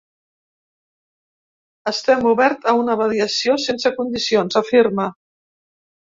Estem 1.91 2.25
obert 2.29 2.65
a 2.71 2.73
una 2.79 2.95
mediació 3.01 3.57
sense 3.65 3.91
condicions, 3.99 4.57
afirma. 4.63 5.07